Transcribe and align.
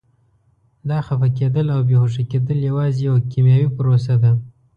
دا 0.89 0.97
خفه 1.07 1.27
کېدل 1.39 1.67
او 1.75 1.81
بې 1.87 1.95
هوښه 2.01 2.23
کېدل 2.31 2.57
یوازې 2.69 3.01
یوه 3.07 3.19
کیمیاوي 3.31 3.69
پروسه 3.77 4.15
ده. 4.23 4.31